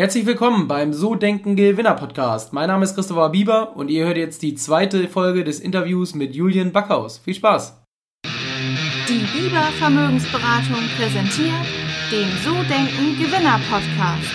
Herzlich 0.00 0.24
willkommen 0.24 0.66
beim 0.66 0.94
So 0.94 1.14
Denken 1.14 1.56
Gewinner 1.56 1.92
Podcast. 1.92 2.54
Mein 2.54 2.68
Name 2.68 2.84
ist 2.84 2.94
Christopher 2.94 3.28
Bieber 3.28 3.76
und 3.76 3.90
ihr 3.90 4.06
hört 4.06 4.16
jetzt 4.16 4.40
die 4.40 4.54
zweite 4.54 5.08
Folge 5.08 5.44
des 5.44 5.60
Interviews 5.60 6.14
mit 6.14 6.34
Julian 6.34 6.72
Backhaus. 6.72 7.18
Viel 7.18 7.34
Spaß! 7.34 7.82
Die 8.24 9.38
Bieber 9.38 9.60
Vermögensberatung 9.78 10.80
präsentiert 10.96 11.66
den 12.10 12.30
So 12.42 12.54
Denken 12.62 13.22
Gewinner 13.22 13.60
Podcast. 13.70 14.32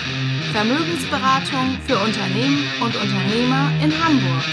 Vermögensberatung 0.52 1.76
für 1.84 1.98
Unternehmen 1.98 2.62
und 2.80 2.94
Unternehmer 2.94 3.68
in 3.82 3.90
Hamburg. 3.90 4.44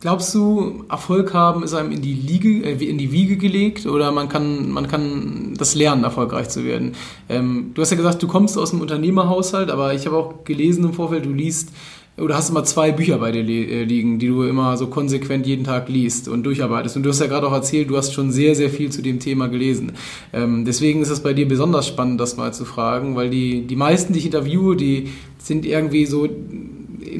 Glaubst 0.00 0.34
du, 0.34 0.84
Erfolg 0.88 1.34
haben 1.34 1.62
ist 1.62 1.74
einem 1.74 1.92
in 1.92 2.00
die, 2.00 2.14
Liege, 2.14 2.64
äh, 2.64 2.82
in 2.82 2.96
die 2.96 3.12
Wiege 3.12 3.36
gelegt 3.36 3.84
oder 3.84 4.10
man 4.12 4.30
kann, 4.30 4.70
man 4.70 4.88
kann 4.88 5.52
das 5.58 5.74
lernen, 5.74 6.04
erfolgreich 6.04 6.48
zu 6.48 6.64
werden? 6.64 6.92
Ähm, 7.28 7.72
du 7.74 7.82
hast 7.82 7.90
ja 7.90 7.98
gesagt, 7.98 8.22
du 8.22 8.26
kommst 8.26 8.56
aus 8.56 8.72
einem 8.72 8.80
Unternehmerhaushalt, 8.80 9.70
aber 9.70 9.92
ich 9.92 10.06
habe 10.06 10.16
auch 10.16 10.44
gelesen 10.44 10.84
im 10.84 10.94
Vorfeld, 10.94 11.26
du 11.26 11.32
liest 11.34 11.68
oder 12.16 12.34
hast 12.34 12.48
immer 12.48 12.64
zwei 12.64 12.92
Bücher 12.92 13.18
bei 13.18 13.30
dir 13.30 13.42
äh, 13.42 13.84
liegen, 13.84 14.18
die 14.18 14.28
du 14.28 14.42
immer 14.44 14.78
so 14.78 14.86
konsequent 14.86 15.46
jeden 15.46 15.64
Tag 15.64 15.90
liest 15.90 16.28
und 16.28 16.44
durcharbeitest. 16.44 16.96
Und 16.96 17.02
du 17.02 17.10
hast 17.10 17.20
ja 17.20 17.26
gerade 17.26 17.46
auch 17.46 17.52
erzählt, 17.52 17.90
du 17.90 17.98
hast 17.98 18.14
schon 18.14 18.32
sehr, 18.32 18.54
sehr 18.54 18.70
viel 18.70 18.90
zu 18.90 19.02
dem 19.02 19.20
Thema 19.20 19.48
gelesen. 19.48 19.92
Ähm, 20.32 20.64
deswegen 20.64 21.02
ist 21.02 21.10
es 21.10 21.20
bei 21.20 21.34
dir 21.34 21.46
besonders 21.46 21.86
spannend, 21.86 22.18
das 22.20 22.38
mal 22.38 22.54
zu 22.54 22.64
fragen, 22.64 23.16
weil 23.16 23.28
die, 23.28 23.66
die 23.66 23.76
meisten, 23.76 24.14
die 24.14 24.20
ich 24.20 24.26
interviewe, 24.26 24.76
die 24.76 25.10
sind 25.36 25.66
irgendwie 25.66 26.06
so 26.06 26.26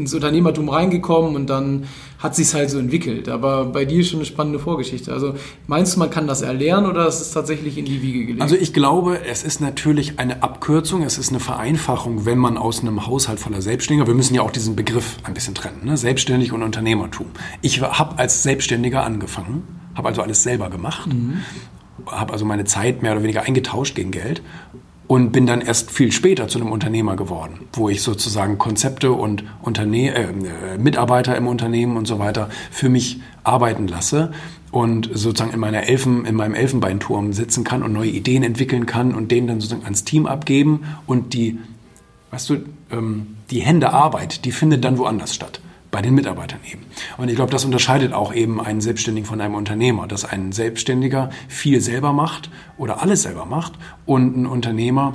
ins 0.01 0.15
Unternehmertum 0.15 0.69
reingekommen 0.69 1.37
und 1.37 1.49
dann 1.49 1.85
hat 2.19 2.35
sich 2.35 2.53
halt 2.55 2.71
so 2.71 2.79
entwickelt. 2.79 3.29
Aber 3.29 3.67
bei 3.67 3.85
dir 3.85 4.01
ist 4.01 4.11
schon 4.11 4.19
eine 4.19 4.27
spannende 4.27 4.59
Vorgeschichte. 4.59 5.13
Also 5.13 5.35
meinst 5.67 5.95
du, 5.95 5.99
man 6.01 6.11
kann 6.11 6.27
das 6.27 6.43
erlernen 6.43 6.87
oder 6.87 7.07
ist 7.07 7.21
es 7.21 7.31
tatsächlich 7.31 7.79
in 7.79 7.85
die 7.85 8.03
Wiege 8.03 8.25
gelegt? 8.25 8.43
Also 8.43 8.57
ich 8.57 8.73
glaube, 8.73 9.21
es 9.25 9.43
ist 9.43 9.61
natürlich 9.61 10.19
eine 10.19 10.43
Abkürzung, 10.43 11.03
es 11.03 11.19
ist 11.19 11.31
eine 11.31 11.41
Vereinfachung, 11.41 12.27
wenn 12.27 12.39
man 12.39 12.59
aus 12.59 12.81
einem 12.81 13.07
Haushalt 13.07 13.41
voller 13.41 13.63
Selbstständiger, 13.63 14.07
wir 14.07 14.15
müssen 14.15 14.35
ja 14.35 14.43
auch 14.43 14.51
diesen 14.51 14.77
Begriff 14.77 15.19
ein 15.25 15.35
bisschen 15.35 15.55
trennen, 15.55 15.85
ne? 15.85 15.97
selbstständig 15.97 16.53
und 16.53 16.63
Unternehmertum. 16.63 17.27
Ich 17.63 17.81
habe 17.81 18.19
als 18.19 18.43
Selbstständiger 18.43 19.05
angefangen, 19.05 19.63
habe 19.95 20.09
also 20.09 20.23
alles 20.23 20.43
selber 20.43 20.71
gemacht, 20.71 21.13
mhm. 21.13 21.41
habe 22.07 22.33
also 22.33 22.45
meine 22.45 22.65
Zeit 22.65 23.03
mehr 23.03 23.13
oder 23.13 23.23
weniger 23.23 23.43
eingetauscht 23.43 23.95
gegen 23.95 24.11
Geld 24.11 24.43
und 25.11 25.33
bin 25.33 25.45
dann 25.45 25.61
erst 25.61 25.91
viel 25.91 26.13
später 26.13 26.47
zu 26.47 26.61
einem 26.61 26.71
Unternehmer 26.71 27.17
geworden, 27.17 27.63
wo 27.73 27.89
ich 27.89 28.01
sozusagen 28.01 28.59
Konzepte 28.59 29.11
und 29.11 29.43
Unterne 29.61 30.15
äh, 30.15 30.79
Mitarbeiter 30.79 31.37
im 31.37 31.49
Unternehmen 31.49 31.97
und 31.97 32.07
so 32.07 32.21
weiter 32.21 32.49
für 32.71 32.89
mich 32.89 33.21
arbeiten 33.43 33.89
lasse 33.89 34.31
und 34.71 35.11
sozusagen 35.13 35.53
in 35.53 35.59
meiner 35.59 35.89
Elfen, 35.89 36.27
in 36.27 36.37
meinem 36.37 36.55
Elfenbeinturm 36.55 37.33
sitzen 37.33 37.65
kann 37.65 37.83
und 37.83 37.93
neue 37.93 38.11
Ideen 38.11 38.45
entwickeln 38.45 38.87
kann 38.87 39.13
und 39.13 39.33
denen 39.33 39.49
dann 39.49 39.61
sozusagen 39.61 39.83
ans 39.83 40.05
Team 40.05 40.27
abgeben. 40.27 40.85
Und 41.09 41.35
die, 41.35 41.59
weißt 42.31 42.51
du, 42.51 42.57
ähm, 42.93 43.35
die 43.51 43.63
Hände 43.63 43.93
Arbeit, 43.93 44.45
die 44.45 44.53
findet 44.53 44.85
dann 44.85 44.97
woanders 44.97 45.35
statt 45.35 45.61
bei 45.91 46.03
den 46.03 46.15
Mitarbeitern 46.15 46.61
eben. 46.71 46.87
Und 47.17 47.29
ich 47.29 47.37
glaube, 47.37 47.51
das 47.51 47.65
unterscheidet 47.65 48.13
auch 48.13 48.33
eben 48.33 48.61
einen 48.61 48.81
Selbstständigen 48.81 49.27
von 49.27 49.41
einem 49.41 49.55
Unternehmer, 49.55 50.07
dass 50.07 50.25
ein 50.25 50.53
Selbstständiger 50.53 51.31
viel 51.49 51.81
selber 51.81 52.13
macht 52.13 52.51
oder 52.79 53.03
alles 53.03 53.23
selber 53.23 53.45
macht 53.45 53.73
und 54.07 54.37
ein 54.37 54.47
Unternehmer 54.47 55.15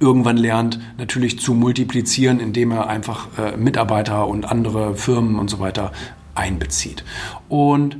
irgendwann 0.00 0.36
lernt, 0.36 0.80
natürlich 0.98 1.38
zu 1.38 1.54
multiplizieren, 1.54 2.40
indem 2.40 2.72
er 2.72 2.88
einfach 2.88 3.28
äh, 3.38 3.56
Mitarbeiter 3.56 4.26
und 4.26 4.44
andere 4.44 4.96
Firmen 4.96 5.38
und 5.38 5.48
so 5.48 5.60
weiter 5.60 5.92
einbezieht. 6.34 7.04
Und 7.48 7.98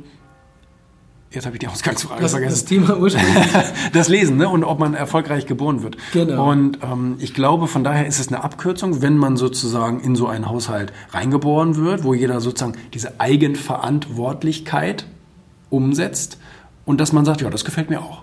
Jetzt 1.33 1.45
habe 1.45 1.55
ich 1.55 1.59
die 1.59 1.67
Ausgangsfrage 1.67 2.21
das, 2.21 2.31
vergessen. 2.31 2.53
Das 2.53 2.65
Thema 2.65 2.97
ursprünglich. 2.97 3.47
das 3.93 4.07
Lesen, 4.07 4.37
ne? 4.37 4.47
Und 4.49 4.63
ob 4.63 4.79
man 4.79 4.93
erfolgreich 4.93 5.45
geboren 5.45 5.81
wird. 5.81 5.97
Genau. 6.11 6.51
Und 6.51 6.79
ähm, 6.83 7.15
ich 7.19 7.33
glaube, 7.33 7.67
von 7.67 7.83
daher 7.83 8.05
ist 8.05 8.19
es 8.19 8.27
eine 8.27 8.43
Abkürzung, 8.43 9.01
wenn 9.01 9.17
man 9.17 9.37
sozusagen 9.37 9.99
in 10.01 10.15
so 10.15 10.27
einen 10.27 10.47
Haushalt 10.47 10.93
reingeboren 11.11 11.75
wird, 11.75 12.03
wo 12.03 12.13
jeder 12.13 12.39
sozusagen 12.39 12.77
diese 12.93 13.19
Eigenverantwortlichkeit 13.19 15.05
umsetzt 15.69 16.37
und 16.85 16.99
dass 17.01 17.13
man 17.13 17.25
sagt, 17.25 17.41
ja, 17.41 17.49
das 17.49 17.65
gefällt 17.65 17.89
mir 17.89 18.01
auch. 18.01 18.22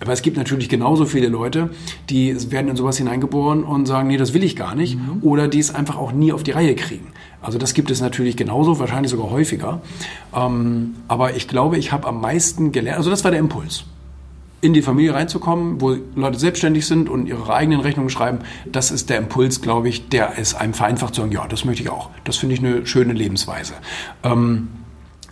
Aber 0.00 0.12
es 0.12 0.22
gibt 0.22 0.36
natürlich 0.36 0.68
genauso 0.68 1.06
viele 1.06 1.28
Leute, 1.28 1.70
die 2.08 2.36
werden 2.50 2.68
in 2.68 2.76
sowas 2.76 2.98
hineingeboren 2.98 3.64
und 3.64 3.86
sagen, 3.86 4.08
nee, 4.08 4.16
das 4.16 4.32
will 4.32 4.44
ich 4.44 4.54
gar 4.54 4.74
nicht. 4.74 4.96
Mhm. 4.96 5.22
Oder 5.22 5.48
die 5.48 5.58
es 5.58 5.74
einfach 5.74 5.96
auch 5.96 6.12
nie 6.12 6.32
auf 6.32 6.42
die 6.42 6.52
Reihe 6.52 6.74
kriegen. 6.74 7.08
Also 7.42 7.58
das 7.58 7.74
gibt 7.74 7.90
es 7.90 8.00
natürlich 8.00 8.36
genauso, 8.36 8.78
wahrscheinlich 8.78 9.10
sogar 9.10 9.30
häufiger. 9.30 9.80
Ähm, 10.34 10.96
aber 11.08 11.36
ich 11.36 11.48
glaube, 11.48 11.78
ich 11.78 11.92
habe 11.92 12.06
am 12.06 12.20
meisten 12.20 12.72
gelernt, 12.72 12.98
also 12.98 13.10
das 13.10 13.24
war 13.24 13.30
der 13.30 13.40
Impuls. 13.40 13.84
In 14.60 14.72
die 14.72 14.82
Familie 14.82 15.14
reinzukommen, 15.14 15.80
wo 15.80 15.96
Leute 16.16 16.36
selbstständig 16.36 16.84
sind 16.84 17.08
und 17.08 17.26
ihre 17.28 17.54
eigenen 17.54 17.80
Rechnungen 17.80 18.10
schreiben, 18.10 18.40
das 18.66 18.90
ist 18.90 19.08
der 19.08 19.18
Impuls, 19.18 19.62
glaube 19.62 19.88
ich, 19.88 20.08
der 20.08 20.36
es 20.36 20.54
einem 20.56 20.74
vereinfacht 20.74 21.14
zu 21.14 21.20
sagen, 21.20 21.32
ja, 21.32 21.46
das 21.46 21.64
möchte 21.64 21.84
ich 21.84 21.90
auch. 21.90 22.10
Das 22.24 22.38
finde 22.38 22.56
ich 22.56 22.64
eine 22.64 22.84
schöne 22.84 23.12
Lebensweise. 23.12 23.74
Ähm, 24.24 24.68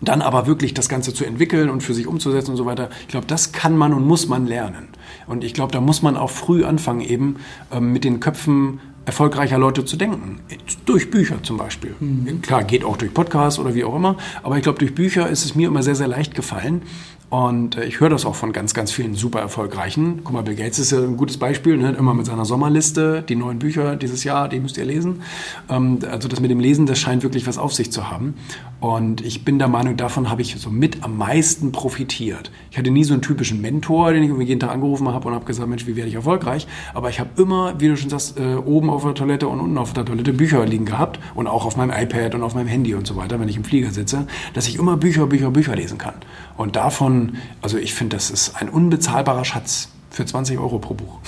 dann 0.01 0.23
aber 0.23 0.47
wirklich 0.47 0.75
das 0.75 0.89
Ganze 0.89 1.15
zu 1.15 1.25
entwickeln 1.25 1.71
und 1.71 1.83
für 1.83 1.95
sich 1.95 2.07
umzusetzen 2.07 2.51
und 2.51 2.57
so 2.57 2.67
weiter, 2.67 2.91
ich 3.03 3.09
glaube, 3.09 3.27
das 3.27 3.53
kann 3.53 3.77
man 3.77 3.93
und 3.93 4.07
muss 4.07 4.29
man 4.29 4.47
lernen. 4.47 4.89
Und 5.27 5.43
ich 5.43 5.55
glaube, 5.55 5.73
da 5.73 5.81
muss 5.81 6.03
man 6.03 6.17
auch 6.17 6.31
früh 6.31 6.65
anfangen, 6.65 7.01
eben 7.01 7.37
ähm, 7.73 7.93
mit 7.93 8.05
den 8.05 8.21
Köpfen 8.21 8.81
erfolgreicher 9.07 9.57
Leute 9.57 9.85
zu 9.85 9.97
denken. 9.97 10.41
Durch 10.85 11.11
Bücher 11.11 11.43
zum 11.43 11.57
Beispiel. 11.57 11.95
Mhm. 12.01 12.43
Klar, 12.43 12.65
geht 12.65 12.85
auch 12.85 12.97
durch 12.97 13.15
Podcasts 13.15 13.59
oder 13.59 13.75
wie 13.75 13.85
auch 13.85 13.95
immer, 13.95 14.17
aber 14.43 14.57
ich 14.57 14.63
glaube, 14.63 14.81
durch 14.81 14.95
Bücher 14.95 15.29
ist 15.29 15.45
es 15.45 15.55
mir 15.55 15.69
immer 15.69 15.83
sehr, 15.83 15.95
sehr 15.95 16.09
leicht 16.09 16.35
gefallen, 16.35 16.83
und 17.29 17.77
äh, 17.77 17.85
ich 17.85 17.99
höre 17.99 18.09
das 18.09 18.25
auch 18.25 18.37
von 18.37 18.53
ganz, 18.53 18.73
ganz 18.73 18.93
vielen 18.93 19.15
super 19.15 19.41
erfolgreichen. 19.41 20.21
Guck 20.23 20.33
mal, 20.33 20.43
Bill 20.43 20.55
Gates 20.55 20.79
ist 20.79 20.93
ja 20.93 20.99
ein 20.99 21.17
gutes 21.17 21.39
Beispiel, 21.39 21.77
ne? 21.77 21.91
immer 21.99 22.15
mit 22.15 22.27
seiner 22.27 22.45
Sommerliste, 22.45 23.25
die 23.29 23.35
neuen 23.35 23.59
Bücher 23.59 23.97
dieses 23.97 24.23
Jahr, 24.23 24.49
die 24.49 24.61
müsst 24.61 24.79
ihr 24.79 24.85
lesen. 24.85 25.23
Ähm, 25.69 25.99
also 26.09 26.29
das 26.29 26.41
mit 26.41 26.51
dem 26.53 26.61
Lesen, 26.61 26.87
das 26.87 27.01
scheint 27.01 27.25
wirklich 27.25 27.47
was 27.49 27.59
auf 27.59 27.75
sich 27.75 27.91
zu 27.91 28.11
haben. 28.11 28.35
Und 28.79 29.23
ich 29.23 29.45
bin 29.45 29.59
der 29.59 29.67
Meinung, 29.67 29.97
davon 29.97 30.31
habe 30.31 30.43
ich 30.43 30.55
so 30.57 30.71
mit 30.71 31.03
am 31.03 31.17
meisten 31.17 31.73
profitiert. 31.73 32.53
Ich 32.71 32.79
hatte 32.79 32.91
nie 32.91 33.03
so 33.03 33.15
einen 33.15 33.23
typischen 33.23 33.61
Mentor, 33.61 34.13
den 34.13 34.23
ich 34.23 34.47
jeden 34.47 34.61
Tag 34.61 34.71
angerufen 34.71 35.09
habe 35.09 35.27
und 35.27 35.35
habe 35.35 35.47
gesagt, 35.47 35.69
Mensch, 35.69 35.87
wie 35.87 35.97
werde 35.97 36.09
ich 36.09 36.15
erfolgreich? 36.15 36.69
Aber 36.95 37.11
ich 37.11 37.19
habe 37.19 37.31
immer, 37.43 37.81
wie 37.81 37.89
du 37.89 37.97
schon 37.97 38.11
sagst, 38.11 38.39
äh, 38.39 38.55
oben 38.55 38.89
auf 38.89 39.03
der 39.03 39.15
Toilette 39.15 39.49
und 39.49 39.59
unten 39.59 39.79
auf 39.79 39.93
der 39.95 40.05
Toilette 40.05 40.33
Bücher 40.33 40.65
liegen 40.65 40.85
gehabt 40.85 41.19
und 41.35 41.49
auch 41.49 41.65
auf 41.65 41.77
meinem 41.77 41.91
iPad 41.91 42.37
und 42.37 42.43
auf 42.43 42.55
meinem 42.55 42.69
Handy 42.69 42.95
und 42.95 43.07
so 43.07 43.17
weiter, 43.17 43.41
wenn 43.41 43.49
ich 43.49 43.57
im 43.57 43.65
Flieger 43.65 43.91
sitze, 43.91 44.29
dass 44.55 44.69
ich 44.69 44.79
immer 44.79 44.97
Bücher, 44.97 45.27
Bücher, 45.27 45.51
Bücher 45.51 45.75
lesen 45.75 45.99
kann. 45.99 46.15
Und 46.57 46.77
davon 46.77 47.16
also 47.63 47.79
ich 47.79 47.95
finde, 47.95 48.17
das 48.17 48.31
ist 48.31 48.57
ein 48.57 48.69
unbezahlbarer 48.69 49.45
Schatz 49.45 49.89
für 50.11 50.25
20 50.25 50.59
Euro 50.59 50.79
pro 50.79 50.95
Buch. 50.95 51.19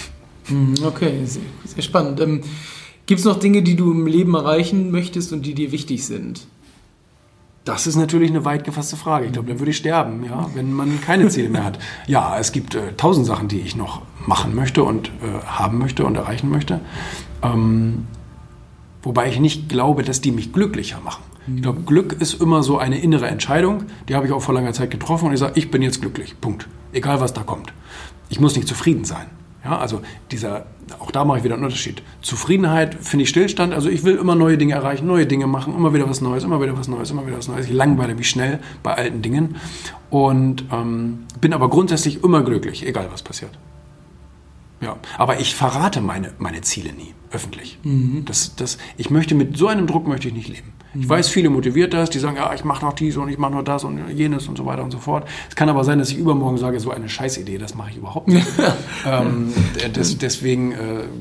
Mhm, 0.49 0.77
okay, 0.85 1.25
sehr, 1.25 1.43
sehr 1.65 1.83
spannend. 1.83 2.21
Ähm, 2.21 2.43
Gibt 3.07 3.21
es 3.21 3.25
noch 3.25 3.39
Dinge, 3.39 3.63
die 3.63 3.75
du 3.75 3.91
im 3.91 4.07
Leben 4.07 4.35
erreichen 4.35 4.91
möchtest 4.91 5.33
und 5.33 5.47
die 5.47 5.55
dir 5.55 5.73
wichtig 5.73 6.05
sind? 6.05 6.47
Das 7.65 7.87
ist 7.87 7.97
natürlich 7.97 8.31
eine 8.31 8.45
weit 8.45 8.65
gefasste 8.65 8.97
Frage. 8.97 9.27
Ich 9.27 9.33
glaube, 9.33 9.49
dann 9.49 9.59
würde 9.59 9.71
ich 9.71 9.77
sterben, 9.77 10.25
ja, 10.25 10.49
wenn 10.55 10.73
man 10.73 11.01
keine 11.03 11.29
Ziele 11.29 11.51
mehr 11.51 11.65
hat. 11.65 11.79
Ja, 12.07 12.39
es 12.39 12.53
gibt 12.53 12.75
äh, 12.75 12.95
tausend 12.97 13.27
Sachen, 13.27 13.49
die 13.49 13.61
ich 13.61 13.77
noch 13.77 14.03
machen 14.27 14.55
möchte 14.55 14.85
und 14.85 15.09
äh, 15.09 15.45
haben 15.47 15.79
möchte 15.79 16.05
und 16.05 16.17
erreichen 16.17 16.51
möchte. 16.51 16.81
Ähm, 17.43 18.07
wobei 19.03 19.29
ich 19.29 19.39
nicht 19.39 19.69
glaube, 19.69 20.03
dass 20.03 20.21
die 20.21 20.33
mich 20.33 20.53
glücklicher 20.53 21.01
machen. 21.01 21.23
Ich 21.57 21.63
glaube, 21.63 21.83
Glück 21.83 22.13
ist 22.21 22.41
immer 22.41 22.63
so 22.63 22.79
eine 22.79 23.01
innere 23.01 23.27
Entscheidung. 23.27 23.85
Die 24.09 24.15
habe 24.15 24.27
ich 24.27 24.33
auch 24.33 24.43
vor 24.43 24.55
langer 24.55 24.73
Zeit 24.73 24.91
getroffen 24.91 25.27
und 25.27 25.33
ich 25.33 25.41
sage, 25.41 25.53
ich 25.57 25.71
bin 25.71 25.83
jetzt 25.83 26.01
glücklich. 26.01 26.35
Punkt. 26.41 26.69
Egal 26.93 27.21
was 27.21 27.33
da 27.33 27.43
kommt. 27.43 27.73
Ich 28.29 28.41
muss 28.41 28.57
nicht 28.57 28.69
zufrieden 28.69 29.05
sein. 29.05 29.27
Ja, 29.65 29.79
also 29.79 30.01
dieser, 30.31 30.67
auch 30.99 31.11
da 31.11 31.25
mache 31.25 31.39
ich 31.39 31.45
wieder 31.45 31.55
einen 31.55 31.65
Unterschied. 31.65 32.03
Zufriedenheit 32.23 32.95
finde 32.95 33.25
ich 33.25 33.29
Stillstand. 33.29 33.75
Also 33.75 33.89
ich 33.89 34.05
will 34.05 34.17
immer 34.17 34.35
neue 34.35 34.57
Dinge 34.57 34.75
erreichen, 34.75 35.07
neue 35.07 35.27
Dinge 35.27 35.47
machen, 35.47 35.75
immer 35.75 35.93
wieder 35.93 36.09
was 36.09 36.21
Neues, 36.21 36.45
immer 36.45 36.61
wieder 36.63 36.79
was 36.79 36.89
Neues, 36.89 37.11
immer 37.11 37.27
wieder 37.27 37.39
was 37.39 37.49
Neues. 37.49 37.67
Ich 37.67 37.73
langweile 37.73 38.15
mich 38.15 38.31
schnell 38.31 38.61
bei 38.83 38.95
alten 38.95 39.21
Dingen 39.21 39.57
und 40.11 40.65
ähm, 40.73 41.25
bin 41.41 41.53
aber 41.53 41.69
grundsätzlich 41.69 42.23
immer 42.23 42.43
glücklich, 42.43 42.87
egal 42.87 43.09
was 43.13 43.23
passiert. 43.23 43.51
Ja, 44.81 44.97
aber 45.17 45.41
ich 45.41 45.57
verrate 45.57 46.01
meine, 46.01 46.33
meine 46.39 46.61
Ziele 46.61 46.93
nie 46.93 47.15
öffentlich. 47.33 47.79
Mhm. 47.83 48.25
Das, 48.25 48.55
das, 48.55 48.79
ich 48.97 49.11
möchte 49.11 49.35
mit 49.35 49.57
so 49.57 49.67
einem 49.67 49.87
Druck 49.87 50.07
möchte 50.07 50.29
ich 50.29 50.35
nicht 50.35 50.49
leben. 50.49 50.73
Ich 51.01 51.09
weiß, 51.09 51.29
viele 51.29 51.51
motiviert 51.51 51.95
das, 51.95 52.11
die 52.11 52.19
sagen, 52.19 52.37
ja, 52.37 52.53
ich 52.55 52.65
mache 52.65 52.85
noch 52.85 52.93
dies 52.93 53.17
und 53.17 53.29
ich 53.29 53.39
mache 53.39 53.53
noch 53.53 53.63
das 53.63 53.85
und 53.85 54.01
jenes 54.11 54.49
und 54.49 54.57
so 54.57 54.67
weiter 54.67 54.83
und 54.83 54.91
so 54.91 54.99
fort. 54.99 55.29
Es 55.49 55.57
kann 55.57 55.69
aber 55.69 55.85
sein, 55.85 55.99
dass 55.99 56.11
ich 56.11 56.19
übermorgen 56.19 56.59
sage, 56.59 56.81
so 56.81 56.91
eine 56.91 57.09
Scheißidee, 57.09 57.59
das 57.59 57.75
mache 57.75 57.91
ich 57.91 57.97
überhaupt 57.97 58.29
nicht. 58.29 58.47
ähm, 59.07 59.53
des, 59.95 60.19
deswegen 60.19 60.73
äh, 60.73 60.77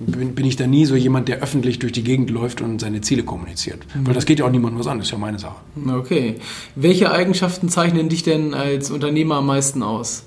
bin, 0.08 0.36
bin, 0.36 0.46
ich 0.46 0.56
da 0.56 0.68
nie 0.68 0.86
so 0.86 0.96
jemand, 0.96 1.28
der 1.28 1.40
öffentlich 1.40 1.80
durch 1.80 1.92
die 1.92 2.04
Gegend 2.04 2.30
läuft 2.30 2.62
und 2.62 2.80
seine 2.80 3.02
Ziele 3.02 3.24
kommuniziert. 3.24 3.86
Mhm. 3.94 4.08
Weil 4.08 4.14
das 4.14 4.26
geht 4.26 4.40
ja 4.40 4.46
auch 4.46 4.52
niemandem 4.52 4.80
was 4.80 4.88
an, 4.88 4.98
das 4.98 5.08
ist 5.08 5.12
ja 5.12 5.18
meine 5.18 5.40
Sache. 5.40 5.56
Okay. 5.88 6.36
Welche 6.76 7.12
Eigenschaften 7.12 7.70
zeichnen 7.70 8.10
dich 8.10 8.24
denn 8.24 8.54
als 8.54 8.90
Unternehmer 8.90 9.36
am 9.36 9.46
meisten 9.46 9.84
aus? 9.84 10.24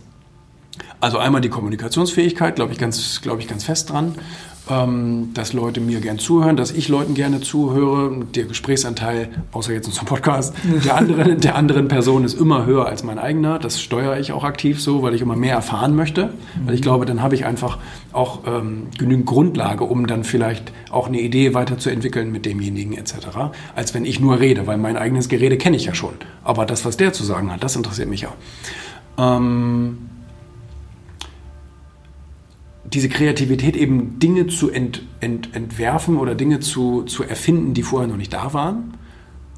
Also 1.01 1.19
einmal 1.19 1.41
die 1.41 1.49
Kommunikationsfähigkeit, 1.49 2.57
glaube 2.57 2.73
ich, 2.73 2.79
ganz, 2.79 3.21
glaube 3.23 3.41
ich, 3.41 3.49
ganz 3.49 3.65
fest 3.65 3.91
dran, 3.91 4.15
ähm, 4.71 5.31
dass 5.35 5.53
Leute 5.53 5.81
mir 5.81 6.01
gern 6.01 6.19
zuhören, 6.19 6.57
dass 6.57 6.71
ich 6.71 6.89
Leuten 6.89 7.15
gerne 7.15 7.41
zuhöre. 7.41 8.25
Der 8.35 8.45
Gesprächsanteil, 8.45 9.29
außer 9.53 9.73
jetzt 9.73 9.87
unserem 9.87 10.07
Podcast, 10.07 10.55
der 10.85 10.97
anderen, 10.97 11.41
der 11.41 11.57
anderen 11.57 11.89
Person 11.89 12.25
ist 12.25 12.35
immer 12.41 12.67
höher 12.67 12.87
als 12.87 13.03
mein 13.03 13.19
eigener. 13.19 13.59
Das 13.59 13.81
steuere 13.81 14.19
ich 14.19 14.33
auch 14.33 14.45
aktiv 14.45 14.81
so, 14.81 15.03
weil 15.03 15.15
ich 15.15 15.23
immer 15.23 15.37
mehr 15.37 15.55
erfahren 15.55 15.97
möchte. 15.97 16.33
Weil 16.65 16.75
ich 16.75 16.83
glaube, 16.83 17.07
dann 17.07 17.23
habe 17.23 17.35
ich 17.35 17.45
einfach 17.45 17.79
auch 18.13 18.41
ähm, 18.47 18.89
genügend 18.99 19.27
Grundlage, 19.27 19.85
um 19.85 20.07
dann 20.07 20.25
vielleicht 20.25 20.73
auch 20.91 21.09
eine 21.09 21.21
Idee 21.21 21.55
weiterzuentwickeln 21.55 22.31
mit 22.31 22.47
demjenigen 22.47 22.97
etc., 22.97 23.15
als 23.75 23.95
wenn 23.95 24.05
ich 24.05 24.21
nur 24.21 24.41
rede, 24.41 24.67
weil 24.67 24.79
mein 24.79 24.97
eigenes 24.97 25.29
Gerede 25.29 25.57
kenne 25.57 25.77
ich 25.77 25.85
ja 25.85 25.95
schon. 25.95 26.15
Aber 26.45 26.67
das, 26.67 26.85
was 26.85 26.97
der 26.97 27.13
zu 27.13 27.25
sagen 27.25 27.53
hat, 27.53 27.63
das 27.63 27.77
interessiert 27.77 28.09
mich 28.09 28.23
ja. 28.23 28.33
Ähm, 29.19 29.99
diese 32.93 33.09
Kreativität 33.09 33.77
eben 33.77 34.19
Dinge 34.19 34.49
zu 34.49 34.71
ent, 34.71 35.03
ent, 35.21 35.55
entwerfen 35.55 36.17
oder 36.17 36.35
Dinge 36.35 36.61
zu, 36.61 37.03
zu 37.05 37.23
erfinden, 37.23 37.75
die 37.75 37.83
vorher 37.83 38.09
noch 38.09 38.17
nicht 38.17 38.33
da 38.33 38.53
waren. 38.53 38.95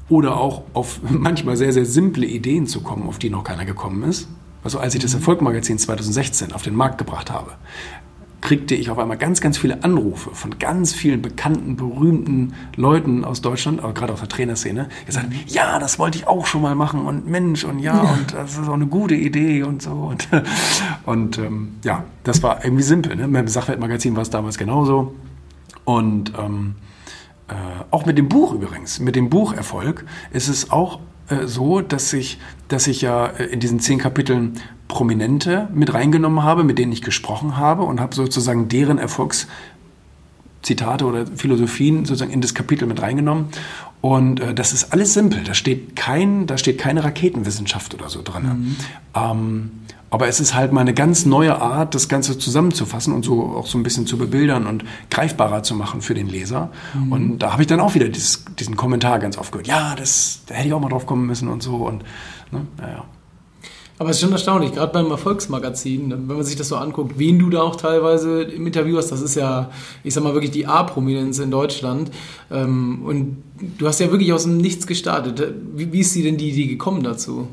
Oder 0.09 0.37
auch 0.37 0.63
auf 0.73 0.99
manchmal 1.09 1.57
sehr, 1.57 1.73
sehr 1.73 1.85
simple 1.85 2.25
Ideen 2.25 2.67
zu 2.67 2.81
kommen, 2.81 3.07
auf 3.07 3.19
die 3.19 3.29
noch 3.29 3.43
keiner 3.43 3.65
gekommen 3.65 4.03
ist. 4.03 4.27
Also 4.63 4.79
als 4.79 4.95
ich 4.95 5.01
das 5.01 5.13
Erfolgmagazin 5.13 5.77
2016 5.77 6.53
auf 6.53 6.61
den 6.61 6.75
Markt 6.75 6.97
gebracht 6.97 7.31
habe, 7.31 7.51
kriegte 8.43 8.75
ich 8.75 8.89
auf 8.89 8.99
einmal 8.99 9.17
ganz, 9.17 9.39
ganz 9.39 9.57
viele 9.57 9.85
Anrufe 9.85 10.31
von 10.35 10.59
ganz 10.59 10.93
vielen 10.93 11.21
bekannten, 11.21 11.77
berühmten 11.77 12.53
Leuten 12.75 13.23
aus 13.23 13.41
Deutschland, 13.41 13.81
aber 13.81 13.93
gerade 13.93 14.11
aus 14.11 14.19
der 14.19 14.27
Trainerszene, 14.27 14.89
die 15.01 15.05
gesagt, 15.05 15.29
mhm. 15.29 15.39
ja, 15.47 15.79
das 15.79 15.97
wollte 15.97 16.17
ich 16.17 16.27
auch 16.27 16.45
schon 16.45 16.61
mal 16.61 16.75
machen 16.75 17.05
und 17.05 17.25
Mensch 17.25 17.63
und 17.63 17.79
ja, 17.79 18.01
und 18.01 18.33
das 18.33 18.57
ist 18.57 18.67
auch 18.67 18.73
eine 18.73 18.87
gute 18.87 19.15
Idee 19.15 19.63
und 19.63 19.81
so. 19.81 19.91
Und, 19.91 20.27
und 21.05 21.37
ähm, 21.37 21.75
ja, 21.85 22.03
das 22.25 22.43
war 22.43 22.65
irgendwie 22.65 22.83
simpel. 22.83 23.15
Ne? 23.15 23.29
Beim 23.29 23.47
Sachwertmagazin 23.47 24.15
war 24.17 24.23
es 24.23 24.29
damals 24.29 24.57
genauso. 24.57 25.15
Und 25.85 26.33
ähm, 26.37 26.75
äh, 27.47 27.53
auch 27.91 28.05
mit 28.05 28.17
dem 28.17 28.27
Buch 28.27 28.53
übrigens, 28.53 28.99
mit 28.99 29.15
dem 29.15 29.29
Bucherfolg 29.29 30.03
ist 30.31 30.49
es 30.49 30.69
auch 30.69 30.99
äh, 31.29 31.47
so, 31.47 31.79
dass 31.79 32.11
ich, 32.11 32.39
dass 32.67 32.87
ich 32.87 33.01
ja 33.01 33.27
äh, 33.27 33.45
in 33.45 33.61
diesen 33.61 33.79
zehn 33.79 33.99
Kapiteln 33.99 34.59
Prominente 34.93 35.69
mit 35.73 35.91
reingenommen 35.91 36.43
habe, 36.43 36.63
mit 36.63 36.77
denen 36.77 36.91
ich 36.91 37.01
gesprochen 37.01 37.57
habe 37.57 37.81
und 37.81 37.99
habe 37.99 38.13
sozusagen 38.13 38.67
deren 38.67 38.99
Erfolgszitate 38.99 41.05
oder 41.05 41.25
Philosophien 41.25 42.05
sozusagen 42.05 42.31
in 42.31 42.41
das 42.41 42.53
Kapitel 42.53 42.87
mit 42.87 43.01
reingenommen. 43.01 43.47
Und 44.01 44.39
äh, 44.39 44.53
das 44.53 44.71
ist 44.71 44.93
alles 44.93 45.15
simpel. 45.15 45.43
Da 45.43 45.55
steht 45.55 45.95
kein, 45.95 46.45
da 46.45 46.59
steht 46.59 46.77
keine 46.77 47.03
Raketenwissenschaft 47.03 47.95
oder 47.95 48.07
so 48.07 48.21
dran. 48.21 48.43
Mhm. 48.43 48.75
Ähm, 49.15 49.71
aber 50.11 50.27
es 50.27 50.39
ist 50.39 50.53
halt 50.53 50.71
mal 50.71 50.81
eine 50.81 50.93
ganz 50.93 51.25
neue 51.25 51.59
Art, 51.59 51.95
das 51.95 52.07
Ganze 52.07 52.37
zusammenzufassen 52.37 53.15
und 53.15 53.25
so 53.25 53.55
auch 53.57 53.65
so 53.65 53.79
ein 53.79 53.83
bisschen 53.83 54.05
zu 54.05 54.19
bebildern 54.19 54.67
und 54.67 54.85
greifbarer 55.09 55.63
zu 55.63 55.73
machen 55.73 56.01
für 56.01 56.13
den 56.13 56.27
Leser. 56.27 56.69
Mhm. 56.93 57.11
Und 57.11 57.39
da 57.39 57.53
habe 57.53 57.63
ich 57.63 57.67
dann 57.67 57.79
auch 57.79 57.95
wieder 57.95 58.09
dieses, 58.09 58.45
diesen 58.59 58.77
Kommentar 58.77 59.17
ganz 59.17 59.39
oft 59.39 59.51
gehört. 59.51 59.65
Ja, 59.65 59.95
das, 59.95 60.41
da 60.45 60.53
hätte 60.53 60.67
ich 60.67 60.73
auch 60.75 60.79
mal 60.79 60.89
drauf 60.89 61.07
kommen 61.07 61.25
müssen 61.25 61.47
und 61.47 61.63
so. 61.63 61.77
Und, 61.77 62.03
ne, 62.51 62.67
naja. 62.77 63.05
Aber 63.99 64.09
es 64.09 64.17
ist 64.17 64.21
schon 64.23 64.31
erstaunlich, 64.31 64.73
gerade 64.73 64.91
beim 64.91 65.11
Erfolgsmagazin, 65.11 66.09
wenn 66.09 66.25
man 66.25 66.43
sich 66.43 66.55
das 66.55 66.67
so 66.67 66.77
anguckt, 66.77 67.19
wen 67.19 67.37
du 67.37 67.51
da 67.51 67.61
auch 67.61 67.75
teilweise 67.75 68.41
im 68.41 68.65
Interview 68.65 68.97
hast, 68.97 69.11
das 69.11 69.21
ist 69.21 69.35
ja, 69.35 69.69
ich 70.03 70.13
sag 70.13 70.23
mal, 70.23 70.33
wirklich 70.33 70.51
die 70.51 70.65
A-Prominenz 70.65 71.37
in 71.37 71.51
Deutschland. 71.51 72.09
Ähm, 72.51 73.03
und 73.05 73.43
du 73.77 73.87
hast 73.87 73.99
ja 73.99 74.09
wirklich 74.09 74.33
aus 74.33 74.43
dem 74.43 74.57
Nichts 74.57 74.87
gestartet. 74.87 75.53
Wie, 75.75 75.99
ist 75.99 76.15
dir 76.15 76.23
denn 76.23 76.37
die 76.37 76.49
Idee 76.49 76.67
gekommen 76.67 77.03
dazu? 77.03 77.47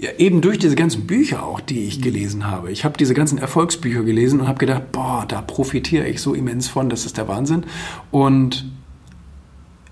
Ja, 0.00 0.10
eben 0.18 0.40
durch 0.40 0.58
diese 0.58 0.74
ganzen 0.74 1.06
Bücher 1.06 1.44
auch, 1.44 1.60
die 1.60 1.84
ich 1.84 2.02
gelesen 2.02 2.50
habe. 2.50 2.72
Ich 2.72 2.84
habe 2.84 2.98
diese 2.98 3.14
ganzen 3.14 3.38
Erfolgsbücher 3.38 4.02
gelesen 4.02 4.40
und 4.40 4.48
habe 4.48 4.58
gedacht, 4.58 4.90
boah, 4.90 5.24
da 5.28 5.42
profitiere 5.42 6.08
ich 6.08 6.20
so 6.20 6.34
immens 6.34 6.66
von, 6.66 6.90
das 6.90 7.06
ist 7.06 7.18
der 7.18 7.28
Wahnsinn. 7.28 7.64
Und 8.10 8.66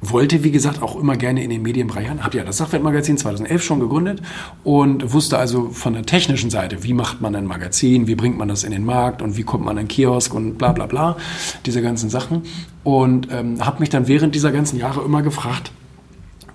wollte, 0.02 0.42
wie 0.42 0.50
gesagt, 0.50 0.82
auch 0.82 0.96
immer 0.96 1.16
gerne 1.16 1.42
in 1.42 1.50
den 1.50 1.62
Medienbereich 1.62 2.10
an. 2.10 2.24
Habe 2.24 2.36
ja 2.36 2.44
das 2.44 2.56
Sachwertmagazin 2.58 3.16
2011 3.16 3.62
schon 3.62 3.80
gegründet 3.80 4.20
und 4.64 5.12
wusste 5.12 5.38
also 5.38 5.70
von 5.70 5.94
der 5.94 6.02
technischen 6.02 6.50
Seite, 6.50 6.82
wie 6.82 6.92
macht 6.92 7.20
man 7.20 7.36
ein 7.36 7.46
Magazin, 7.46 8.08
wie 8.08 8.16
bringt 8.16 8.36
man 8.36 8.48
das 8.48 8.64
in 8.64 8.72
den 8.72 8.84
Markt 8.84 9.22
und 9.22 9.36
wie 9.36 9.44
kommt 9.44 9.64
man 9.64 9.78
an 9.78 9.86
Kiosk 9.86 10.34
und 10.34 10.58
bla 10.58 10.72
bla 10.72 10.86
bla, 10.86 11.16
diese 11.64 11.80
ganzen 11.82 12.10
Sachen. 12.10 12.42
Und 12.82 13.28
ähm, 13.30 13.64
habe 13.64 13.78
mich 13.78 13.90
dann 13.90 14.08
während 14.08 14.34
dieser 14.34 14.50
ganzen 14.50 14.76
Jahre 14.76 15.02
immer 15.02 15.22
gefragt, 15.22 15.70